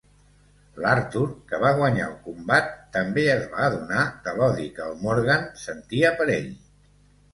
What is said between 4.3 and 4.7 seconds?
l'odi